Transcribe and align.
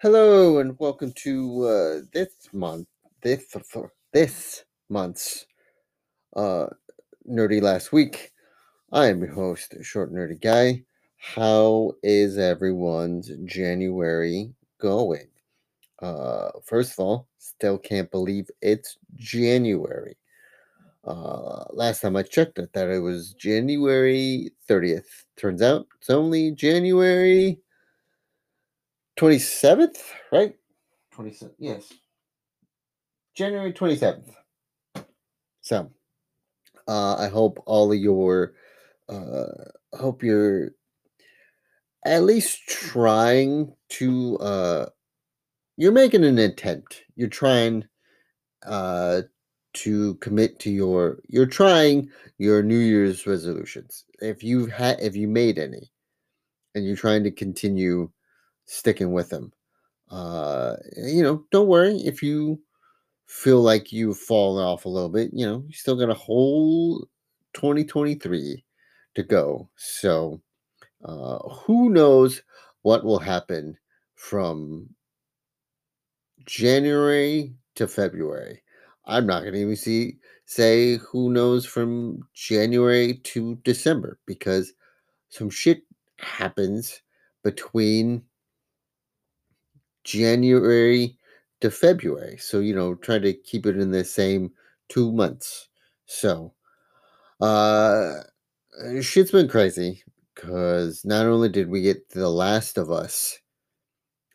Hello 0.00 0.60
and 0.60 0.78
welcome 0.78 1.10
to 1.24 1.64
uh, 1.64 2.00
this 2.12 2.28
month, 2.52 2.86
this 3.20 3.52
this 4.12 4.62
month's 4.88 5.44
uh, 6.36 6.66
nerdy 7.28 7.60
last 7.60 7.92
week. 7.92 8.30
I 8.92 9.06
am 9.06 9.18
your 9.18 9.32
host, 9.32 9.74
short 9.82 10.14
nerdy 10.14 10.40
guy. 10.40 10.84
How 11.16 11.94
is 12.04 12.38
everyone's 12.38 13.32
January 13.44 14.54
going? 14.80 15.26
Uh, 16.00 16.50
first 16.64 16.92
of 16.92 17.00
all, 17.00 17.26
still 17.38 17.76
can't 17.76 18.08
believe 18.12 18.48
it's 18.62 18.98
January. 19.16 20.16
Uh, 21.02 21.64
last 21.72 22.02
time 22.02 22.14
I 22.14 22.22
checked, 22.22 22.60
I 22.60 22.66
thought 22.72 22.88
it 22.88 23.00
was 23.00 23.34
January 23.34 24.52
30th. 24.68 25.24
Turns 25.36 25.60
out 25.60 25.88
it's 25.98 26.08
only 26.08 26.52
January 26.52 27.58
27th, 29.18 29.98
right? 30.30 30.54
27th, 31.12 31.50
yes. 31.58 31.92
January 33.34 33.72
27th. 33.72 34.30
So, 35.60 35.90
uh, 36.86 37.16
I 37.16 37.28
hope 37.28 37.60
all 37.66 37.92
of 37.92 37.98
your, 37.98 38.54
uh, 39.08 39.46
hope 39.92 40.22
you're 40.22 40.70
at 42.06 42.22
least 42.22 42.60
trying 42.68 43.74
to, 43.90 44.38
uh, 44.38 44.86
you're 45.76 45.92
making 45.92 46.24
an 46.24 46.38
attempt. 46.38 47.02
You're 47.16 47.28
trying, 47.28 47.84
uh, 48.64 49.22
to 49.74 50.14
commit 50.16 50.60
to 50.60 50.70
your, 50.70 51.18
you're 51.28 51.46
trying 51.46 52.08
your 52.38 52.62
New 52.62 52.78
Year's 52.78 53.26
resolutions. 53.26 54.04
If 54.22 54.44
you've 54.44 54.70
had, 54.70 55.00
if 55.00 55.16
you 55.16 55.26
made 55.26 55.58
any, 55.58 55.90
and 56.74 56.86
you're 56.86 56.96
trying 56.96 57.24
to 57.24 57.30
continue 57.32 58.10
sticking 58.68 59.12
with 59.12 59.30
them. 59.30 59.52
Uh, 60.10 60.76
you 60.96 61.22
know, 61.22 61.44
don't 61.50 61.68
worry 61.68 61.96
if 61.98 62.22
you 62.22 62.60
feel 63.26 63.60
like 63.60 63.92
you've 63.92 64.18
fallen 64.18 64.64
off 64.64 64.84
a 64.84 64.88
little 64.88 65.08
bit. 65.08 65.30
You 65.32 65.46
know, 65.46 65.64
you 65.66 65.72
still 65.72 65.96
got 65.96 66.10
a 66.10 66.14
whole 66.14 67.00
2023 67.54 68.64
to 69.14 69.22
go. 69.22 69.68
So, 69.76 70.40
uh, 71.04 71.38
who 71.48 71.90
knows 71.90 72.42
what 72.82 73.04
will 73.04 73.18
happen 73.18 73.76
from 74.14 74.88
January 76.46 77.54
to 77.74 77.88
February? 77.88 78.62
I'm 79.06 79.26
not 79.26 79.40
going 79.40 79.54
to 79.54 79.60
even 79.60 79.76
see 79.76 80.18
say 80.44 80.96
who 80.96 81.30
knows 81.30 81.66
from 81.66 82.26
January 82.34 83.14
to 83.24 83.56
December 83.64 84.18
because 84.26 84.72
some 85.30 85.50
shit 85.50 85.82
happens 86.18 87.02
between 87.42 88.22
January 90.08 91.18
to 91.60 91.70
February. 91.70 92.38
So, 92.38 92.60
you 92.60 92.74
know, 92.74 92.94
try 92.94 93.18
to 93.18 93.34
keep 93.34 93.66
it 93.66 93.76
in 93.76 93.90
the 93.90 94.04
same 94.04 94.52
two 94.88 95.12
months. 95.12 95.68
So, 96.06 96.54
uh, 97.42 98.22
shit's 99.02 99.32
been 99.32 99.48
crazy 99.48 100.02
because 100.34 101.04
not 101.04 101.26
only 101.26 101.50
did 101.50 101.68
we 101.68 101.82
get 101.82 102.08
The 102.08 102.30
Last 102.30 102.78
of 102.78 102.90
Us 102.90 103.38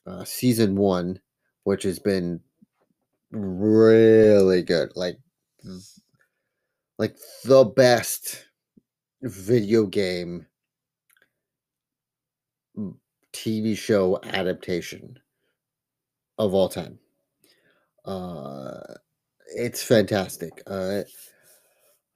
uh, 0.05 0.23
season 0.25 0.75
one, 0.75 1.19
which 1.63 1.81
has 1.83 1.97
been 1.97 2.39
really 3.31 4.61
good, 4.61 4.91
like, 4.95 5.17
like 6.99 7.17
the 7.45 7.65
best 7.65 8.45
video 9.23 9.87
game 9.87 10.45
TV 13.31 13.75
show 13.75 14.19
adaptation 14.23 15.17
of 16.37 16.53
all 16.53 16.69
time. 16.69 16.99
Uh, 18.05 18.79
it's 19.55 19.83
fantastic. 19.83 20.61
Uh, 20.67 21.01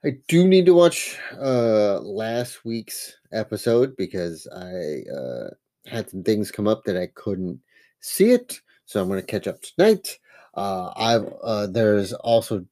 I 0.05 0.17
do 0.27 0.47
need 0.47 0.65
to 0.67 0.73
watch 0.73 1.17
uh, 1.33 1.99
last 1.99 2.63
week's 2.63 3.17
episode 3.31 3.95
because 3.97 4.47
I 4.55 5.09
uh, 5.11 5.49
had 5.85 6.09
some 6.09 6.23
things 6.23 6.51
come 6.51 6.67
up 6.67 6.83
that 6.85 6.97
I 6.97 7.07
couldn't 7.07 7.59
see 7.99 8.31
it, 8.31 8.61
so 8.85 9.01
I'm 9.01 9.07
going 9.07 9.19
to 9.19 9.25
catch 9.25 9.47
up 9.47 9.61
tonight. 9.61 10.19
Uh, 10.53 10.91
I've 10.95 11.33
uh, 11.43 11.67
there's 11.67 12.13
also 12.13 12.65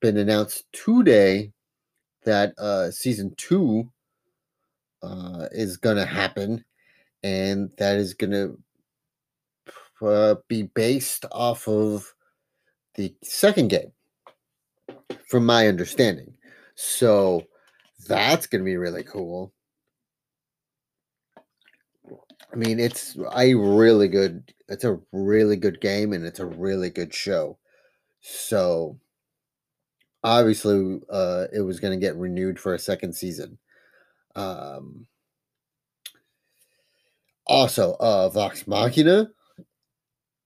been 0.00 0.16
announced 0.16 0.64
today 0.72 1.52
that 2.24 2.54
uh, 2.58 2.90
season 2.90 3.34
two 3.36 3.90
uh, 5.02 5.46
is 5.52 5.76
going 5.76 5.96
to 5.96 6.06
happen, 6.06 6.64
and 7.22 7.70
that 7.78 7.98
is 7.98 8.14
going 8.14 8.32
to 8.32 8.58
uh, 10.02 10.36
be 10.48 10.62
based 10.62 11.24
off 11.32 11.68
of 11.68 12.14
the 12.94 13.14
second 13.22 13.68
game, 13.68 13.92
from 15.26 15.46
my 15.46 15.68
understanding. 15.68 16.34
So 16.74 17.46
that's 18.08 18.46
going 18.46 18.62
to 18.62 18.64
be 18.64 18.76
really 18.76 19.04
cool. 19.04 19.52
I 22.52 22.56
mean, 22.56 22.80
it's 22.80 23.16
a 23.34 23.54
really 23.54 24.08
good. 24.08 24.52
It's 24.68 24.84
a 24.84 24.98
really 25.12 25.56
good 25.56 25.80
game, 25.80 26.12
and 26.12 26.24
it's 26.24 26.40
a 26.40 26.46
really 26.46 26.90
good 26.90 27.14
show. 27.14 27.58
So 28.20 28.98
obviously, 30.24 31.00
uh, 31.08 31.46
it 31.52 31.60
was 31.60 31.80
going 31.80 31.98
to 31.98 32.04
get 32.04 32.16
renewed 32.16 32.58
for 32.58 32.74
a 32.74 32.78
second 32.78 33.14
season. 33.14 33.58
Um, 34.34 35.06
also, 37.46 37.96
uh, 38.00 38.28
Vox 38.28 38.66
Machina 38.66 39.30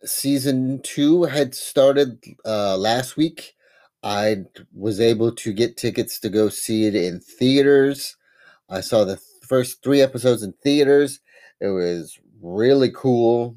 season 0.05 0.81
two 0.83 1.25
had 1.25 1.55
started 1.55 2.23
uh, 2.45 2.77
last 2.77 3.17
week. 3.17 3.55
I 4.03 4.45
was 4.75 5.01
able 5.01 5.35
to 5.37 5.53
get 5.53 5.77
tickets 5.77 6.21
to 6.21 6.29
go 6.29 6.49
see 6.49 6.87
it 6.87 6.95
in 6.95 7.21
theaters. 7.21 8.17
I 8.69 8.81
saw 8.81 9.05
the 9.05 9.19
first 9.43 9.83
three 9.83 10.01
episodes 10.01 10.43
in 10.43 10.53
theaters. 10.63 11.21
It 11.61 11.69
was 11.69 12.19
really 12.43 12.91
cool. 12.91 13.57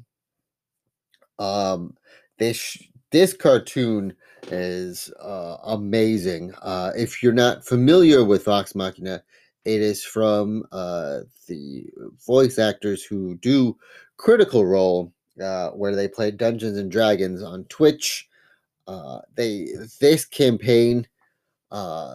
Um, 1.38 1.96
this 2.38 2.78
this 3.10 3.32
cartoon 3.34 4.14
is 4.48 5.12
uh, 5.20 5.56
amazing. 5.64 6.54
Uh, 6.62 6.92
if 6.96 7.22
you're 7.22 7.32
not 7.32 7.64
familiar 7.64 8.24
with 8.24 8.44
Vox 8.44 8.74
Machina, 8.74 9.22
it 9.64 9.80
is 9.80 10.04
from 10.04 10.64
uh, 10.72 11.20
the 11.46 11.86
voice 12.26 12.58
actors 12.58 13.04
who 13.04 13.34
do 13.36 13.76
Critical 14.16 14.64
Role 14.64 15.12
uh, 15.40 15.70
where 15.70 15.94
they 15.94 16.08
play 16.08 16.30
Dungeons 16.30 16.78
and 16.78 16.90
Dragons 16.90 17.42
on 17.42 17.64
Twitch. 17.64 18.28
Uh, 18.86 19.20
they 19.34 19.68
this 20.00 20.24
campaign, 20.24 21.06
uh, 21.70 22.14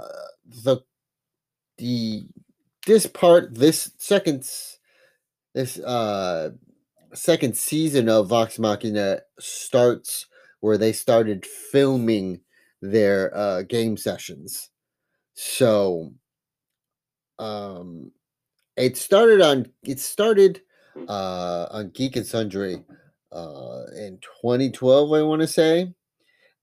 the 0.63 0.77
the 1.77 2.27
this 2.85 3.05
part 3.05 3.55
this 3.55 3.91
second 3.97 4.47
this 5.53 5.79
uh 5.79 6.49
second 7.13 7.55
season 7.55 8.09
of 8.09 8.27
Vox 8.27 8.57
Machina 8.59 9.21
starts 9.39 10.25
where 10.61 10.77
they 10.77 10.91
started 10.91 11.45
filming 11.45 12.39
their 12.81 13.35
uh, 13.35 13.61
game 13.63 13.97
sessions. 13.97 14.69
So 15.35 16.13
um 17.39 18.11
it 18.75 18.97
started 18.97 19.41
on 19.41 19.67
it 19.83 19.99
started 19.99 20.61
uh 21.07 21.67
on 21.71 21.89
Geek 21.89 22.15
and 22.15 22.25
Sundry 22.25 22.83
uh, 23.33 23.85
in 23.95 24.19
2012, 24.41 25.11
I 25.11 25.21
want 25.23 25.41
to 25.41 25.47
say, 25.47 25.93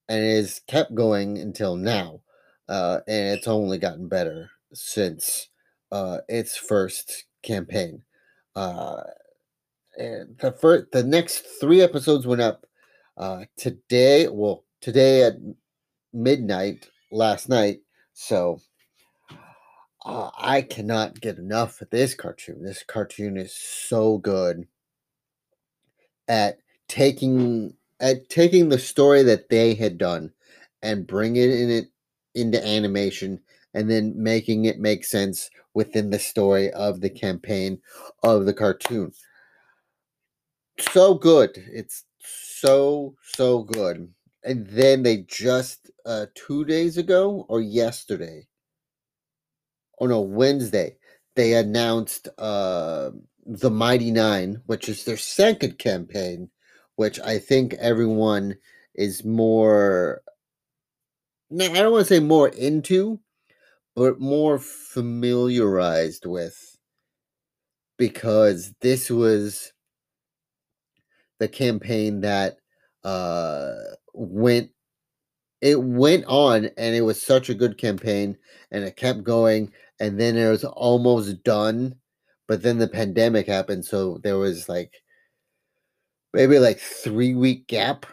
and 0.08 0.24
it 0.24 0.36
has 0.36 0.60
kept 0.66 0.94
going 0.94 1.38
until 1.38 1.76
now. 1.76 2.20
Uh, 2.68 3.00
and 3.08 3.36
it's 3.36 3.48
only 3.48 3.78
gotten 3.78 4.08
better 4.08 4.50
since 4.72 5.48
uh, 5.90 6.18
its 6.28 6.56
first 6.56 7.24
campaign. 7.42 8.02
Uh, 8.54 9.02
and 9.98 10.38
the 10.38 10.52
first, 10.52 10.92
the 10.92 11.02
next 11.02 11.44
three 11.60 11.80
episodes 11.80 12.26
went 12.26 12.40
up 12.40 12.66
uh, 13.16 13.44
today. 13.56 14.28
Well, 14.28 14.64
today 14.80 15.24
at 15.24 15.34
midnight 16.12 16.88
last 17.10 17.48
night. 17.48 17.80
So 18.12 18.60
uh, 20.04 20.30
I 20.38 20.62
cannot 20.62 21.20
get 21.20 21.38
enough 21.38 21.80
of 21.80 21.90
this 21.90 22.14
cartoon. 22.14 22.62
This 22.62 22.84
cartoon 22.84 23.36
is 23.36 23.54
so 23.54 24.18
good 24.18 24.66
at 26.30 26.60
taking 26.88 27.74
at 28.00 28.30
taking 28.30 28.70
the 28.70 28.80
story 28.80 29.24
that 29.24 29.50
they 29.50 29.74
had 29.74 29.98
done 29.98 30.32
and 30.82 31.08
bringing 31.08 31.70
it, 31.70 31.88
into 32.36 32.66
animation 32.66 33.40
and 33.74 33.90
then 33.90 34.14
making 34.16 34.66
it 34.66 34.80
make 34.80 35.04
sense 35.04 35.50
within 35.74 36.10
the 36.10 36.20
story 36.20 36.72
of 36.72 37.02
the 37.02 37.10
campaign 37.10 37.80
of 38.24 38.46
the 38.46 38.54
cartoon. 38.54 39.12
So 40.80 41.14
good. 41.14 41.50
It's 41.72 42.04
so 42.20 43.16
so 43.34 43.64
good. 43.64 44.12
And 44.44 44.66
then 44.68 45.04
they 45.04 45.18
just 45.28 45.90
uh 46.06 46.26
2 46.34 46.66
days 46.66 46.98
ago 46.98 47.46
or 47.48 47.62
yesterday. 47.62 48.46
Oh 50.00 50.06
no, 50.06 50.22
Wednesday. 50.22 50.96
They 51.36 51.54
announced 51.54 52.28
uh 52.38 53.12
the 53.46 53.70
Mighty 53.70 54.10
Nein, 54.10 54.60
which 54.66 54.88
is 54.88 55.04
their 55.04 55.16
second 55.16 55.78
campaign, 55.78 56.50
which 56.96 57.18
I 57.20 57.38
think 57.38 57.74
everyone 57.74 58.56
is 58.94 59.24
more. 59.24 60.22
I 61.52 61.68
don't 61.68 61.92
want 61.92 62.06
to 62.06 62.14
say 62.14 62.20
more 62.20 62.48
into, 62.48 63.20
but 63.96 64.20
more 64.20 64.58
familiarized 64.58 66.26
with 66.26 66.78
because 67.98 68.72
this 68.80 69.10
was 69.10 69.72
the 71.38 71.48
campaign 71.48 72.20
that 72.20 72.58
uh, 73.04 73.72
went 74.14 74.70
it 75.60 75.82
went 75.82 76.24
on 76.26 76.70
and 76.78 76.94
it 76.94 77.02
was 77.02 77.20
such 77.20 77.50
a 77.50 77.54
good 77.54 77.76
campaign 77.76 78.36
and 78.70 78.84
it 78.84 78.96
kept 78.96 79.22
going 79.22 79.70
and 79.98 80.18
then 80.18 80.36
it 80.36 80.48
was 80.48 80.64
almost 80.64 81.42
done 81.44 81.94
but 82.50 82.64
then 82.64 82.78
the 82.78 82.88
pandemic 82.88 83.46
happened 83.46 83.84
so 83.84 84.18
there 84.24 84.36
was 84.36 84.68
like 84.68 85.04
maybe 86.34 86.58
like 86.58 86.80
3 86.80 87.36
week 87.36 87.68
gap 87.68 88.06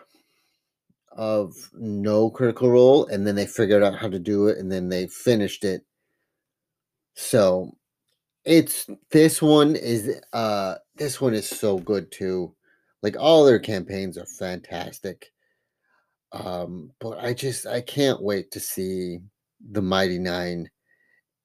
of 1.12 1.56
no 1.74 2.30
critical 2.30 2.70
role 2.70 3.08
and 3.08 3.26
then 3.26 3.34
they 3.34 3.48
figured 3.48 3.82
out 3.82 3.98
how 3.98 4.08
to 4.08 4.20
do 4.20 4.46
it 4.48 4.60
and 4.60 4.72
then 4.72 4.90
they 4.90 5.08
finished 5.08 5.64
it. 5.64 5.84
So 7.16 7.76
it's 8.46 8.88
this 9.10 9.42
one 9.42 9.76
is 9.76 10.22
uh 10.34 10.76
this 10.96 11.20
one 11.20 11.34
is 11.34 11.50
so 11.50 11.80
good 11.80 12.12
too. 12.12 12.54
Like 13.02 13.18
all 13.18 13.44
their 13.44 13.58
campaigns 13.58 14.20
are 14.20 14.28
fantastic. 14.38 15.32
Um, 16.32 16.92
but 17.00 17.18
I 17.18 17.34
just 17.34 17.66
I 17.66 17.82
can't 17.82 18.22
wait 18.22 18.52
to 18.52 18.60
see 18.60 19.18
the 19.72 19.82
Mighty 19.82 20.20
Nein 20.20 20.70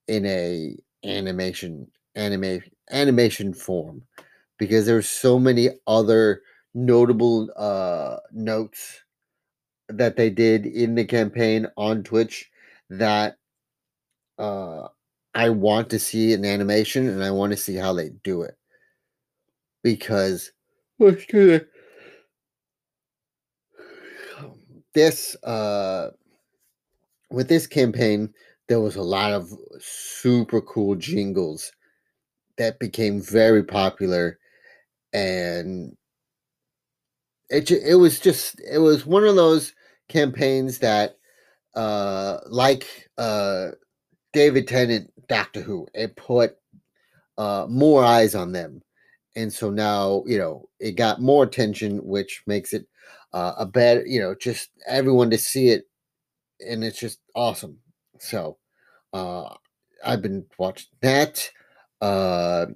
in 0.09 0.27
a 0.27 0.77
animation 1.05 1.87
anime 2.15 2.61
animation 2.93 3.55
form 3.55 4.03
because 4.59 4.87
there's 4.87 5.09
so 5.09 5.39
many 5.39 5.71
other 5.87 6.43
notable 6.75 7.51
uh 7.57 8.17
notes 8.33 9.03
that 9.89 10.17
they 10.17 10.31
did 10.31 10.67
in 10.67 10.95
the 10.95 11.05
campaign 11.05 11.67
on 11.77 12.03
Twitch 12.03 12.51
that 12.91 13.37
uh 14.39 14.89
I 15.35 15.51
want 15.51 15.91
to 15.91 15.99
see 15.99 16.33
an 16.35 16.45
animation 16.45 17.09
and 17.09 17.23
I 17.25 17.31
want 17.31 17.53
to 17.53 17.57
see 17.57 17.77
how 17.77 17.93
they 17.95 18.11
do 18.23 18.43
it 18.43 18.57
because 19.83 20.53
this 24.95 25.37
uh 25.43 26.11
with 27.31 27.49
this 27.49 27.67
campaign 27.67 28.33
there 28.69 28.81
was 28.81 28.97
a 28.97 29.03
lot 29.03 29.33
of 29.33 29.53
super 29.81 30.61
cool 30.61 30.95
jingles 30.95 31.73
that 32.63 32.79
became 32.81 33.21
very 33.23 33.65
popular 33.65 34.39
and 35.13 35.97
it 37.51 37.71
it 37.71 37.97
was 37.97 38.21
just 38.21 38.61
it 38.71 38.79
was 38.79 39.07
one 39.07 39.25
of 39.25 39.37
those 39.37 39.73
campaigns 40.09 40.79
that 40.79 41.17
uh 41.75 42.39
like 42.49 43.09
uh 43.19 43.69
David 44.33 44.69
Tennant 44.69 45.13
Doctor 45.29 45.63
Who 45.63 45.89
it 45.95 46.17
put 46.17 46.57
uh 47.39 47.67
more 47.69 48.05
eyes 48.05 48.35
on 48.35 48.53
them 48.53 48.83
and 49.37 49.53
so 49.53 49.71
now 49.71 50.25
you 50.27 50.39
know 50.39 50.69
it 50.81 50.93
got 50.93 51.21
more 51.23 51.45
attention 51.45 51.99
which 52.05 52.43
makes 52.47 52.73
it 52.73 52.87
uh, 53.35 53.55
a 53.59 53.67
better, 53.67 54.05
you 54.07 54.21
know, 54.21 54.35
just 54.35 54.71
everyone 54.89 55.31
to 55.31 55.39
see 55.39 55.69
it, 55.69 55.85
and 56.61 56.85
it's 56.85 56.99
just 56.99 57.21
awesome. 57.35 57.79
So, 58.21 58.59
uh, 59.13 59.55
I've 60.05 60.23
been 60.23 60.47
watching 60.59 60.89
that. 61.03 61.51
Uh, 62.03 62.67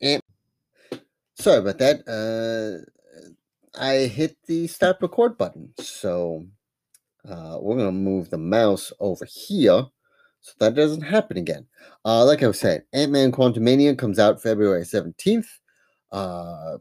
and 0.00 0.22
sorry 1.34 1.58
about 1.58 1.78
that. 1.78 2.06
Uh, 2.08 2.80
I 3.78 4.06
hit 4.06 4.36
the 4.46 4.66
stop 4.68 5.02
record 5.02 5.36
button, 5.36 5.74
so 5.78 6.46
uh, 7.28 7.58
we're 7.60 7.76
gonna 7.76 7.92
move 7.92 8.30
the 8.30 8.38
mouse 8.38 8.92
over 9.00 9.26
here 9.26 9.86
so 10.40 10.52
that 10.60 10.74
doesn't 10.74 11.02
happen 11.02 11.36
again. 11.36 11.66
Uh, 12.04 12.24
like 12.24 12.42
I 12.42 12.46
was 12.46 12.60
saying, 12.60 12.82
Ant 12.92 13.12
Man 13.12 13.32
Quantumania 13.32 13.98
comes 13.98 14.18
out 14.18 14.40
February 14.40 14.84
seventeenth. 14.84 15.48
Uh, 16.12 16.78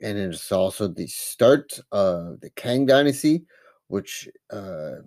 and 0.00 0.18
it's 0.18 0.50
also 0.52 0.88
the 0.88 1.06
start 1.06 1.78
of 1.90 2.40
the 2.40 2.50
Kang 2.50 2.86
Dynasty, 2.86 3.44
which 3.88 4.28
uh, 4.52 5.02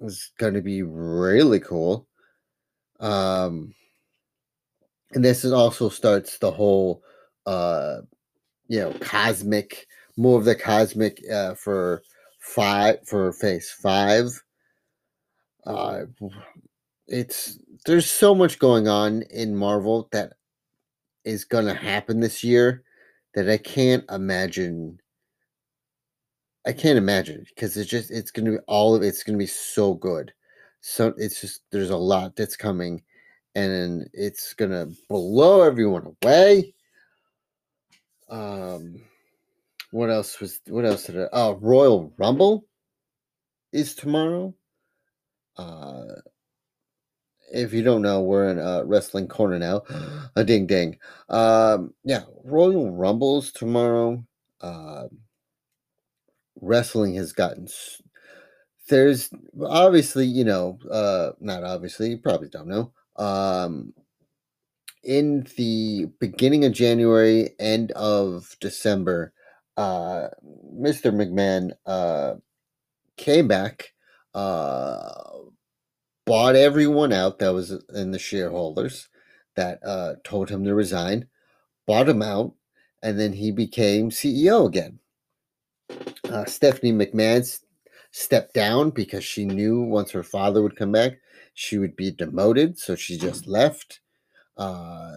is 0.00 0.32
going 0.38 0.54
to 0.54 0.60
be 0.60 0.82
really 0.82 1.60
cool. 1.60 2.06
Um, 3.00 3.74
and 5.12 5.24
this 5.24 5.44
is 5.44 5.52
also 5.52 5.88
starts 5.88 6.38
the 6.38 6.50
whole, 6.50 7.02
uh, 7.46 7.98
you 8.68 8.80
know, 8.80 8.92
cosmic, 9.00 9.86
more 10.16 10.38
of 10.38 10.44
the 10.44 10.54
cosmic 10.54 11.22
uh, 11.30 11.54
for 11.54 12.02
five 12.40 13.06
for 13.06 13.32
Phase 13.32 13.70
Five. 13.70 14.26
Uh, 15.66 16.02
it's 17.06 17.58
there's 17.86 18.10
so 18.10 18.34
much 18.34 18.58
going 18.58 18.88
on 18.88 19.22
in 19.30 19.56
Marvel 19.56 20.08
that 20.12 20.34
is 21.24 21.44
to 21.66 21.74
happen 21.74 22.20
this 22.20 22.42
year 22.44 22.82
that 23.34 23.48
I 23.48 23.56
can't 23.58 24.04
imagine. 24.10 24.98
I 26.66 26.72
can't 26.72 26.98
imagine 26.98 27.44
because 27.48 27.76
it's 27.76 27.88
just 27.88 28.10
it's 28.10 28.30
gonna 28.30 28.52
be 28.52 28.58
all 28.66 28.94
of 28.94 29.02
it's 29.02 29.22
gonna 29.22 29.38
be 29.38 29.46
so 29.46 29.94
good. 29.94 30.32
So 30.80 31.14
it's 31.16 31.40
just 31.40 31.62
there's 31.70 31.90
a 31.90 31.96
lot 31.96 32.36
that's 32.36 32.56
coming, 32.56 33.02
and 33.58 34.08
it's 34.12 34.54
gonna 34.54 34.86
blow 35.08 35.62
everyone 35.62 36.14
away. 36.22 36.74
Um, 38.28 39.02
what 39.90 40.10
else 40.10 40.40
was 40.40 40.60
what 40.68 40.84
else 40.84 41.04
did 41.04 41.20
I? 41.20 41.28
Oh, 41.32 41.54
Royal 41.54 42.12
Rumble 42.16 42.66
is 43.72 43.94
tomorrow. 43.94 44.54
Uh, 45.56 46.04
if 47.52 47.72
you 47.72 47.82
don't 47.82 48.02
know, 48.02 48.20
we're 48.20 48.48
in 48.50 48.58
a 48.58 48.84
wrestling 48.84 49.26
corner 49.26 49.58
now. 49.58 49.82
a 50.36 50.44
ding 50.44 50.66
ding. 50.66 50.98
Um, 51.28 51.94
yeah, 52.04 52.22
Royal 52.44 52.92
Rumbles 52.92 53.50
tomorrow. 53.50 54.24
Uh, 54.60 55.08
wrestling 56.60 57.14
has 57.14 57.32
gotten. 57.32 57.66
There's 58.88 59.30
obviously, 59.64 60.26
you 60.26 60.44
know, 60.44 60.78
uh, 60.90 61.30
not 61.40 61.64
obviously, 61.64 62.10
you 62.10 62.18
probably 62.18 62.48
don't 62.48 62.68
know. 62.68 62.92
Um, 63.18 63.92
in 65.02 65.46
the 65.56 66.06
beginning 66.20 66.64
of 66.64 66.72
January, 66.72 67.50
end 67.58 67.92
of 67.92 68.56
December, 68.60 69.32
uh, 69.76 70.28
Mr. 70.74 71.12
McMahon 71.12 71.72
uh, 71.86 72.34
came 73.16 73.48
back. 73.48 73.92
Uh, 74.34 75.12
bought 76.26 76.54
everyone 76.54 77.12
out 77.12 77.38
that 77.38 77.54
was 77.54 77.70
in 77.94 78.10
the 78.10 78.18
shareholders 78.18 79.08
that 79.56 79.80
uh, 79.84 80.14
told 80.24 80.50
him 80.50 80.62
to 80.62 80.74
resign, 80.74 81.26
bought 81.86 82.08
him 82.08 82.22
out, 82.22 82.54
and 83.02 83.18
then 83.18 83.32
he 83.32 83.50
became 83.50 84.10
CEO 84.10 84.66
again. 84.66 84.98
Uh, 86.30 86.44
Stephanie 86.44 86.92
McMahon 86.92 87.60
stepped 88.10 88.52
down 88.52 88.90
because 88.90 89.24
she 89.24 89.44
knew 89.44 89.80
once 89.80 90.10
her 90.10 90.22
father 90.22 90.62
would 90.62 90.76
come 90.76 90.92
back, 90.92 91.18
she 91.58 91.76
would 91.76 91.96
be 91.96 92.12
demoted, 92.12 92.78
so 92.78 92.94
she 92.94 93.18
just 93.18 93.48
left. 93.48 93.98
Uh, 94.56 95.10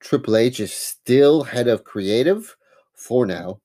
Triple 0.00 0.34
H 0.34 0.58
is 0.58 0.72
still 0.72 1.42
head 1.42 1.68
of 1.68 1.84
creative 1.84 2.56
for 2.94 3.26
now. 3.26 3.60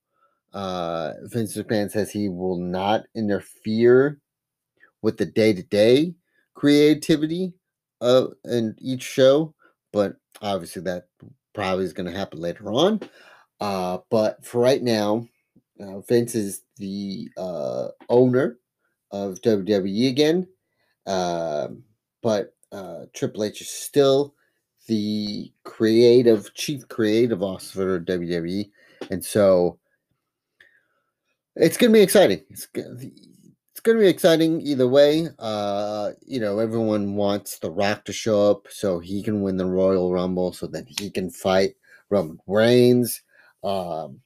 Uh, 0.52 1.14
Vince 1.22 1.56
McMahon 1.56 1.90
says 1.90 2.12
he 2.12 2.28
will 2.28 2.58
not 2.58 3.06
interfere 3.16 4.20
with 5.02 5.16
the 5.16 5.26
day 5.26 5.54
to 5.54 5.64
day 5.64 6.14
creativity 6.54 7.54
uh, 8.02 8.28
in 8.44 8.76
each 8.78 9.04
show, 9.04 9.56
but 9.94 10.18
obviously 10.42 10.82
that 10.82 11.08
probably 11.54 11.86
is 11.86 11.94
going 11.94 12.12
to 12.12 12.18
happen 12.18 12.42
later 12.42 12.74
on. 12.74 13.00
Uh, 13.62 14.00
but 14.10 14.44
for 14.44 14.60
right 14.60 14.84
now, 14.84 15.26
uh, 15.80 16.02
Vince 16.02 16.36
is 16.36 16.64
the 16.76 17.30
uh, 17.38 17.88
owner 18.10 18.58
of 19.12 19.40
WWE 19.42 20.10
again, 20.10 20.46
um, 21.08 21.86
but 22.22 22.54
uh, 22.72 23.06
Triple 23.14 23.44
H 23.44 23.62
is 23.62 23.70
still 23.70 24.34
the 24.88 25.52
creative 25.64 26.54
chief 26.54 26.88
creative 26.88 27.44
officer 27.44 27.96
of 27.96 28.06
WWE, 28.06 28.70
and 29.10 29.24
so 29.24 29.78
it's 31.56 31.78
going 31.78 31.92
to 31.92 31.98
be 31.98 32.04
exciting. 32.04 32.42
It's 32.50 32.68
it's 32.74 33.80
going 33.82 33.98
to 33.98 34.04
be 34.04 34.10
exciting 34.10 34.62
either 34.62 34.88
way. 34.88 35.28
Uh, 35.40 36.12
you 36.26 36.40
know, 36.40 36.60
everyone 36.60 37.16
wants 37.16 37.60
The 37.60 37.72
Rock 37.72 38.06
to 38.06 38.14
show 38.14 38.52
up 38.52 38.68
so 38.70 39.00
he 39.00 39.24
can 39.24 39.42
win 39.42 39.58
the 39.58 39.66
Royal 39.66 40.12
Rumble, 40.12 40.54
so 40.54 40.68
that 40.68 40.86
he 40.88 41.10
can 41.10 41.30
fight 41.30 41.76
Roman 42.10 42.40
Reigns. 42.48 43.22
Um, 43.64 44.22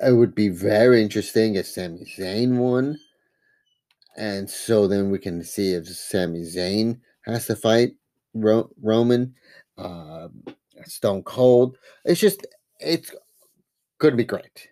it 0.00 0.12
would 0.12 0.34
be 0.34 0.48
very 0.48 1.02
interesting 1.02 1.56
if 1.56 1.66
Sami 1.66 2.04
Zayn 2.16 2.56
won, 2.56 2.98
and 4.20 4.50
so 4.50 4.86
then 4.86 5.10
we 5.10 5.18
can 5.18 5.42
see 5.42 5.72
if 5.72 5.88
Sami 5.88 6.42
Zayn 6.42 7.00
has 7.22 7.46
to 7.46 7.56
fight 7.56 7.92
Ro- 8.34 8.70
Roman, 8.82 9.34
uh, 9.78 10.28
Stone 10.84 11.22
Cold. 11.22 11.78
It's 12.04 12.20
just 12.20 12.46
it's 12.80 13.12
going 13.98 14.12
to 14.12 14.18
be 14.18 14.24
great. 14.24 14.68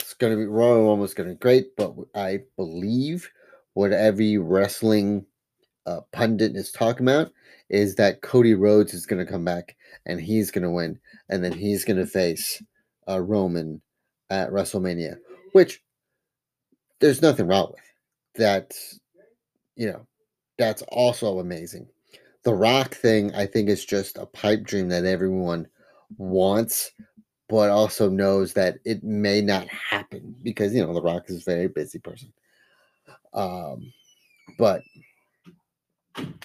it's 0.00 0.14
going 0.14 0.32
to 0.32 0.36
be 0.36 0.46
Royal 0.46 0.88
Rumble 0.88 1.08
going 1.08 1.28
to 1.28 1.34
be 1.34 1.40
great, 1.40 1.76
but 1.76 1.94
I 2.14 2.42
believe 2.56 3.28
what 3.74 3.92
every 3.92 4.38
wrestling 4.38 5.26
uh, 5.86 6.02
pundit 6.12 6.54
is 6.54 6.70
talking 6.70 7.06
about 7.06 7.32
is 7.68 7.96
that 7.96 8.22
Cody 8.22 8.54
Rhodes 8.54 8.94
is 8.94 9.04
going 9.04 9.24
to 9.24 9.30
come 9.30 9.44
back 9.44 9.74
and 10.06 10.20
he's 10.20 10.52
going 10.52 10.62
to 10.62 10.70
win, 10.70 11.00
and 11.28 11.42
then 11.42 11.52
he's 11.52 11.84
going 11.84 11.98
to 11.98 12.06
face 12.06 12.62
uh, 13.08 13.20
Roman 13.20 13.82
at 14.30 14.50
WrestleMania, 14.50 15.16
which 15.52 15.82
there's 17.00 17.20
nothing 17.20 17.48
wrong 17.48 17.72
with. 17.72 17.80
That's 18.36 19.00
you 19.76 19.88
know, 19.88 20.06
that's 20.58 20.82
also 20.88 21.38
amazing. 21.38 21.86
The 22.44 22.54
Rock 22.54 22.94
thing, 22.94 23.34
I 23.34 23.46
think, 23.46 23.68
is 23.68 23.84
just 23.84 24.18
a 24.18 24.26
pipe 24.26 24.62
dream 24.62 24.88
that 24.88 25.04
everyone 25.04 25.66
wants, 26.16 26.92
but 27.48 27.70
also 27.70 28.08
knows 28.08 28.52
that 28.54 28.78
it 28.84 29.02
may 29.02 29.40
not 29.40 29.66
happen 29.68 30.34
because 30.42 30.74
you 30.74 30.84
know 30.84 30.94
The 30.94 31.02
Rock 31.02 31.24
is 31.28 31.42
a 31.42 31.50
very 31.50 31.68
busy 31.68 31.98
person. 31.98 32.32
Um, 33.34 33.92
but 34.58 34.82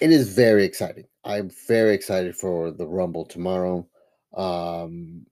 it 0.01 0.11
is 0.11 0.33
very 0.33 0.65
exciting. 0.65 1.05
I'm 1.23 1.49
very 1.67 1.93
excited 1.93 2.35
for 2.35 2.71
the 2.71 2.87
Rumble 2.87 3.25
tomorrow. 3.25 3.87
Um, 4.35 5.25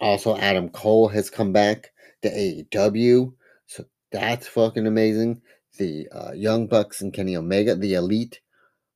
also, 0.00 0.36
Adam 0.36 0.68
Cole 0.68 1.08
has 1.08 1.30
come 1.30 1.52
back 1.52 1.92
to 2.22 2.30
AEW, 2.30 3.32
so 3.66 3.84
that's 4.10 4.46
fucking 4.48 4.86
amazing. 4.86 5.40
The 5.78 6.08
uh, 6.12 6.32
Young 6.32 6.66
Bucks 6.66 7.00
and 7.00 7.12
Kenny 7.12 7.36
Omega, 7.36 7.74
the 7.74 7.94
Elite, 7.94 8.40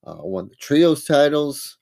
uh, 0.07 0.17
won 0.19 0.49
the 0.49 0.57
trios 0.57 1.05
titles. 1.05 1.79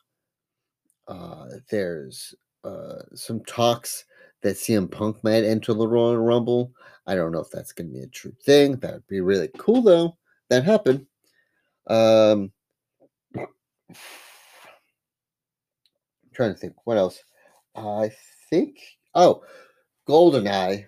Uh, 1.07 1.47
there's 1.71 2.35
uh, 2.65 3.03
some 3.15 3.41
talks 3.45 4.05
that 4.43 4.57
CM 4.57 4.91
Punk 4.91 5.23
might 5.23 5.45
enter 5.45 5.75
the 5.75 5.87
Royal 5.87 6.17
Rumble. 6.19 6.73
I 7.07 7.15
don't 7.15 7.33
know 7.33 7.41
if 7.41 7.51
that's 7.51 7.73
going 7.73 7.89
to 7.89 7.95
be 7.95 8.03
a 8.03 8.09
true 8.09 8.35
thing. 8.45 8.77
That 8.77 8.95
would 8.95 9.07
be 9.07 9.21
really 9.21 9.49
cool, 9.59 9.83
though. 9.83 10.17
That 10.51 10.65
happened. 10.65 11.07
Um, 11.87 12.53
trying 16.33 16.53
to 16.53 16.59
think 16.59 16.75
what 16.85 16.97
else. 16.97 17.23
I 17.75 18.11
think 18.51 18.79
oh, 19.15 19.43
GoldenEye 20.09 20.87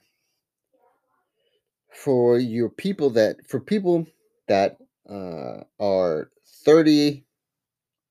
for 2.02 2.38
your 2.38 2.69
people 2.69 3.11
that 3.11 3.37
for 3.49 3.59
people 3.59 4.07
that 4.47 4.78
uh, 5.11 5.62
are 5.81 6.31
30 6.64 7.25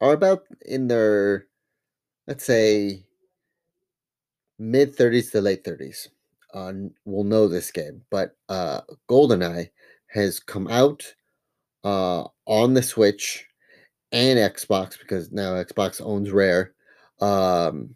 are 0.02 0.14
about 0.14 0.44
in 0.66 0.88
their 0.88 1.48
let's 2.28 2.44
say 2.44 3.02
mid 4.60 4.96
30s 4.96 5.32
to 5.32 5.40
late 5.42 5.64
30s 5.64 6.10
uh, 6.54 6.74
will 7.06 7.24
know 7.24 7.48
this 7.48 7.72
game 7.72 8.02
but 8.10 8.36
uh, 8.50 8.82
goldeneye 9.10 9.70
has 10.08 10.40
come 10.40 10.68
out 10.68 11.04
uh, 11.86 12.26
on 12.46 12.74
the 12.74 12.84
switch 12.84 13.46
and 14.12 14.38
xbox 14.54 15.00
because 15.00 15.32
now 15.32 15.54
xbox 15.64 16.02
owns 16.04 16.32
rare 16.32 16.74
um, 17.22 17.96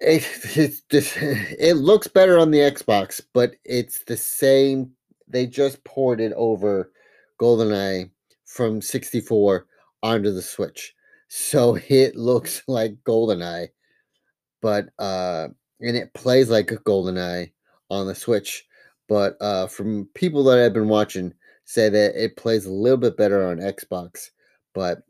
it, 0.00 0.26
it's 0.56 0.80
just, 0.90 1.16
it 1.20 1.74
looks 1.74 2.06
better 2.08 2.38
on 2.38 2.50
the 2.50 2.58
xbox 2.58 3.20
but 3.32 3.54
it's 3.64 4.04
the 4.04 4.16
same 4.16 4.92
they 5.30 5.46
just 5.46 5.82
ported 5.84 6.32
over 6.34 6.90
goldeneye 7.40 8.10
from 8.46 8.80
64 8.80 9.66
onto 10.02 10.32
the 10.32 10.42
switch. 10.42 10.94
So 11.28 11.78
it 11.88 12.16
looks 12.16 12.62
like 12.66 12.96
goldeneye 13.04 13.68
but 14.60 14.88
uh 14.98 15.48
and 15.80 15.96
it 15.96 16.12
plays 16.14 16.50
like 16.50 16.66
goldeneye 16.66 17.52
on 17.90 18.06
the 18.06 18.14
switch. 18.14 18.64
But 19.08 19.36
uh 19.40 19.66
from 19.68 20.08
people 20.14 20.44
that 20.44 20.58
i've 20.58 20.72
been 20.72 20.88
watching 20.88 21.32
say 21.64 21.88
that 21.88 22.22
it 22.22 22.36
plays 22.36 22.66
a 22.66 22.72
little 22.72 22.98
bit 22.98 23.16
better 23.16 23.46
on 23.46 23.58
xbox 23.58 24.30
but 24.74 25.02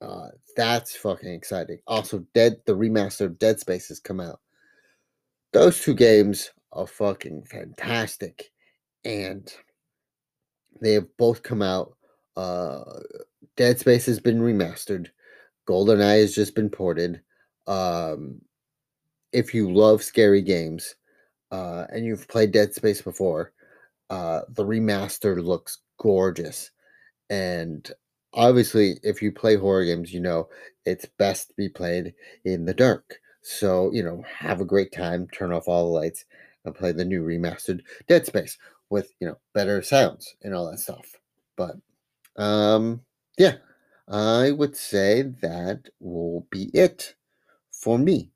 uh 0.00 0.28
that's 0.56 0.96
fucking 0.96 1.32
exciting. 1.32 1.78
Also 1.86 2.24
dead 2.34 2.56
the 2.66 2.74
remaster 2.74 3.26
of 3.26 3.38
dead 3.38 3.60
space 3.60 3.88
has 3.88 4.00
come 4.00 4.20
out. 4.20 4.40
Those 5.52 5.80
two 5.80 5.94
games 5.94 6.50
are 6.72 6.86
fucking 6.86 7.44
fantastic. 7.44 8.50
And 9.04 9.52
they 10.80 10.92
have 10.94 11.16
both 11.16 11.42
come 11.42 11.62
out 11.62 11.96
uh 12.36 12.82
dead 13.56 13.78
space 13.78 14.06
has 14.06 14.20
been 14.20 14.40
remastered. 14.40 15.08
Goldeneye 15.68 16.20
has 16.20 16.34
just 16.34 16.54
been 16.54 16.70
ported. 16.70 17.20
Um 17.66 18.40
if 19.32 19.54
you 19.54 19.72
love 19.72 20.02
scary 20.02 20.42
games 20.42 20.96
uh, 21.50 21.86
and 21.92 22.04
you've 22.04 22.28
played 22.28 22.52
Dead 22.52 22.74
Space 22.74 23.02
before, 23.02 23.52
uh, 24.08 24.42
the 24.50 24.64
remaster 24.64 25.42
looks 25.42 25.78
gorgeous. 25.98 26.70
And 27.28 27.90
obviously, 28.34 28.98
if 29.02 29.22
you 29.22 29.32
play 29.32 29.56
horror 29.56 29.84
games, 29.84 30.12
you 30.12 30.20
know 30.20 30.48
it's 30.86 31.06
best 31.18 31.48
to 31.48 31.54
be 31.56 31.68
played 31.68 32.14
in 32.44 32.64
the 32.64 32.74
dark. 32.74 33.18
So, 33.42 33.90
you 33.92 34.02
know, 34.02 34.22
have 34.28 34.60
a 34.60 34.64
great 34.64 34.92
time, 34.92 35.28
turn 35.28 35.52
off 35.52 35.68
all 35.68 35.86
the 35.86 35.98
lights, 35.98 36.24
and 36.64 36.74
play 36.74 36.92
the 36.92 37.04
new 37.04 37.22
remastered 37.24 37.80
Dead 38.08 38.26
Space 38.26 38.58
with, 38.90 39.12
you 39.20 39.26
know, 39.26 39.38
better 39.54 39.82
sounds 39.82 40.34
and 40.42 40.54
all 40.54 40.70
that 40.70 40.78
stuff. 40.78 41.16
But, 41.56 41.76
um, 42.36 43.02
yeah, 43.38 43.56
I 44.08 44.52
would 44.52 44.76
say 44.76 45.22
that 45.42 45.88
will 46.00 46.46
be 46.50 46.70
it 46.74 47.14
for 47.72 47.98
me. 47.98 48.30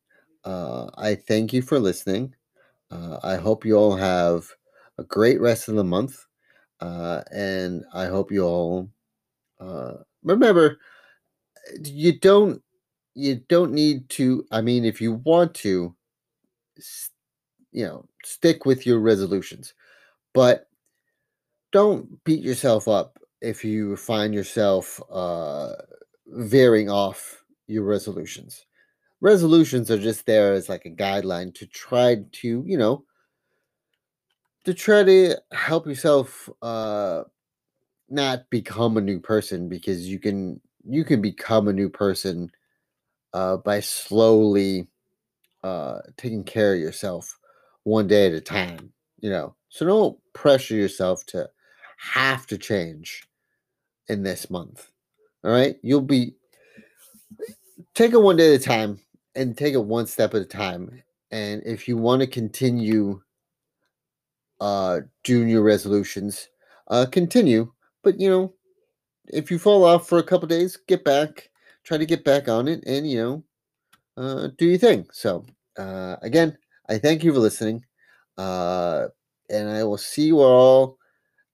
Uh, 0.45 0.91
I 0.97 1.15
thank 1.17 1.53
you 1.53 1.63
for 1.63 1.79
listening. 1.79 2.35
Uh, 2.91 3.19
I 3.23 3.37
hope 3.37 3.65
you 3.65 3.77
all 3.77 3.97
have 3.97 4.51
a 4.99 5.05
great 5.05 5.41
rest 5.41 5.69
of 5.69 5.77
the 5.77 5.85
month. 5.85 6.27
Uh, 6.81 7.23
and 7.33 7.85
I 7.95 8.07
hope 8.07 8.33
you 8.33 8.45
all 8.45 8.91
uh, 9.61 9.95
remember 10.23 10.79
you 11.85 12.19
don't 12.19 12.63
you 13.15 13.37
don't 13.49 13.73
need 13.73 14.09
to 14.11 14.45
I 14.51 14.61
mean 14.61 14.85
if 14.85 15.01
you 15.01 15.15
want 15.25 15.55
to 15.57 15.95
you 17.73 17.85
know 17.85 18.07
stick 18.25 18.65
with 18.65 18.87
your 18.87 19.01
resolutions. 19.01 19.75
But 20.33 20.67
don't 21.73 22.23
beat 22.25 22.43
yourself 22.43 22.89
up 22.89 23.19
if 23.41 23.65
you 23.65 23.97
find 23.97 24.33
yourself 24.35 25.01
uh 25.11 25.73
veering 26.29 26.91
off 26.91 27.45
your 27.67 27.85
resolutions. 27.85 28.67
Resolutions 29.21 29.91
are 29.91 29.99
just 29.99 30.27
there 30.27 30.53
as 30.53 30.69
like 30.69 30.87
a 30.87 30.91
guideline 30.91 31.55
to 31.57 31.67
try 31.67 32.17
to 32.33 32.65
you 32.67 32.79
know 32.79 33.05
to 34.65 34.75
try 34.75 35.03
to 35.03 35.37
help 35.53 35.87
yourself 35.87 36.49
uh 36.63 37.25
not 38.15 38.49
become 38.51 38.97
a 38.97 39.03
new 39.03 39.21
person 39.21 39.69
because 39.69 40.09
you 40.09 40.19
can 40.19 40.61
you 40.89 41.05
can 41.05 41.21
become 41.21 41.69
a 41.69 41.73
new 41.73 41.89
person 41.89 42.51
uh 43.33 43.57
by 43.59 43.81
slowly 43.81 44.87
uh 45.63 45.99
taking 46.17 46.45
care 46.45 46.75
of 46.75 46.81
yourself 46.81 47.39
one 47.85 48.07
day 48.07 48.27
at 48.27 48.33
a 48.33 48.41
time 48.41 48.93
you 49.21 49.31
know 49.31 49.55
so 49.69 49.87
don't 49.87 50.19
pressure 50.33 50.75
yourself 50.75 51.25
to 51.27 51.49
have 51.99 52.47
to 52.47 52.57
change 52.59 53.27
in 54.09 54.23
this 54.23 54.51
month 54.51 54.91
all 55.43 55.51
right 55.51 55.77
you'll 55.83 56.01
be 56.01 56.35
take 57.95 58.13
it 58.13 58.21
one 58.21 58.37
day 58.37 58.55
at 58.55 58.61
a 58.61 58.65
time 58.65 58.99
and 59.35 59.57
take 59.57 59.75
it 59.75 59.85
one 59.85 60.07
step 60.07 60.35
at 60.35 60.43
a 60.43 60.47
time. 60.47 61.03
And 61.31 61.63
if 61.65 61.89
you 61.89 61.97
want 61.97 62.21
to 62.21 62.27
continue 62.27 63.21
uh 64.61 65.01
doing 65.25 65.49
your 65.49 65.63
resolutions, 65.63 66.49
uh 66.89 67.07
continue. 67.11 67.73
But 68.05 68.21
you 68.21 68.31
know, 68.31 68.55
if 69.29 69.51
you 69.51 69.59
fall 69.59 69.85
off 69.85 70.09
for 70.09 70.19
a 70.19 70.23
couple 70.25 70.49
days, 70.49 70.77
get 70.89 71.05
back, 71.05 71.51
try 71.85 71.99
to 71.99 72.07
get 72.07 72.25
back 72.25 72.49
on 72.49 72.69
it 72.69 72.85
and 72.87 73.09
you 73.11 73.19
know, 73.23 73.45
uh 74.17 74.49
do 74.59 74.67
your 74.67 74.79
thing. 74.79 75.07
So 75.13 75.45
uh 75.79 76.17
again, 76.23 76.59
I 76.89 76.99
thank 76.99 77.25
you 77.25 77.33
for 77.33 77.41
listening. 77.41 77.85
Uh 78.39 79.09
and 79.51 79.69
I 79.71 79.85
will 79.85 79.99
see 79.99 80.27
you 80.27 80.41
all 80.41 80.99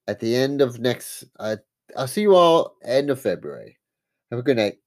at 0.08 0.20
the 0.20 0.36
end 0.36 0.60
of 0.62 0.80
next 0.80 1.24
uh 1.40 1.56
I'll 1.96 2.08
see 2.08 2.22
you 2.22 2.34
all 2.36 2.76
end 2.84 3.10
of 3.10 3.20
February. 3.20 3.78
Have 4.30 4.40
a 4.40 4.44
good 4.44 4.58
night. 4.58 4.78